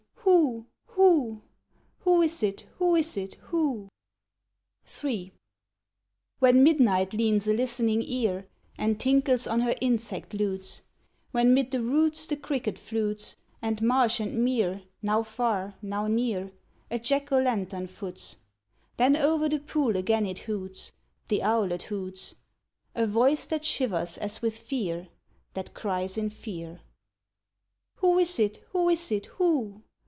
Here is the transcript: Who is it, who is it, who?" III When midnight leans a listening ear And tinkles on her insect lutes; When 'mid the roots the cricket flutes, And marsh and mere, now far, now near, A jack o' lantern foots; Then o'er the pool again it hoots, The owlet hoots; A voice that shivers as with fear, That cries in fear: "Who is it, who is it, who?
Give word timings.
Who 2.03 2.21
is 2.23 2.43
it, 2.43 2.67
who 2.77 2.95
is 2.95 3.17
it, 3.17 3.35
who?" 3.45 3.89
III 5.03 5.33
When 6.39 6.63
midnight 6.63 7.13
leans 7.13 7.47
a 7.47 7.53
listening 7.53 8.03
ear 8.03 8.47
And 8.77 8.99
tinkles 8.99 9.47
on 9.47 9.61
her 9.61 9.73
insect 9.81 10.33
lutes; 10.35 10.83
When 11.31 11.53
'mid 11.53 11.71
the 11.71 11.81
roots 11.81 12.27
the 12.27 12.37
cricket 12.37 12.77
flutes, 12.77 13.37
And 13.61 13.81
marsh 13.81 14.19
and 14.19 14.43
mere, 14.43 14.83
now 15.01 15.23
far, 15.23 15.75
now 15.81 16.05
near, 16.05 16.51
A 16.91 16.99
jack 16.99 17.31
o' 17.31 17.39
lantern 17.39 17.87
foots; 17.87 18.35
Then 18.97 19.15
o'er 19.15 19.49
the 19.49 19.59
pool 19.59 19.95
again 19.95 20.25
it 20.27 20.39
hoots, 20.39 20.91
The 21.27 21.41
owlet 21.41 21.83
hoots; 21.83 22.35
A 22.93 23.07
voice 23.07 23.47
that 23.47 23.65
shivers 23.65 24.17
as 24.17 24.41
with 24.43 24.55
fear, 24.57 25.09
That 25.55 25.73
cries 25.73 26.17
in 26.17 26.29
fear: 26.29 26.81
"Who 27.97 28.19
is 28.19 28.37
it, 28.37 28.57
who 28.73 28.89
is 28.89 29.11
it, 29.11 29.25
who? 29.27 29.81